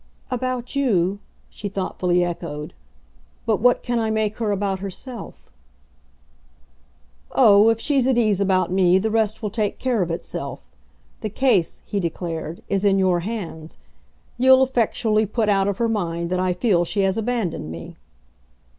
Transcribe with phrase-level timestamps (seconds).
[0.31, 2.73] "About you?" she thoughtfully echoed.
[3.45, 5.51] "But what can I make her about herself?"
[7.33, 10.67] "Oh, if she's at ease about me the rest will take care of itself.
[11.19, 13.77] The case," he declared, "is in your hands.
[14.39, 17.95] You'll effectually put out of her mind that I feel she has abandoned me."